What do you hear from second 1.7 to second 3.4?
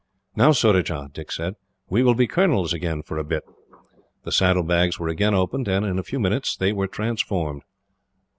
"we will be colonels again for a